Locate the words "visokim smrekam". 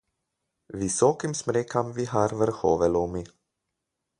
0.83-1.91